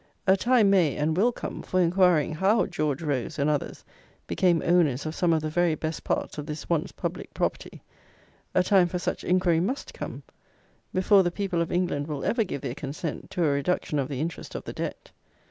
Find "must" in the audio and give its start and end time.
9.59-9.93